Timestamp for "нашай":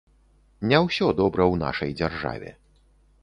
1.65-1.91